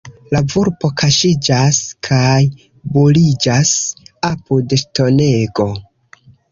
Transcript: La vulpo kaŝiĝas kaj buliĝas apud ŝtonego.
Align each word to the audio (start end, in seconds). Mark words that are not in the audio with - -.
La 0.35 0.39
vulpo 0.53 0.89
kaŝiĝas 1.01 1.83
kaj 2.09 2.33
buliĝas 2.97 3.77
apud 4.35 4.77
ŝtonego. 4.85 5.75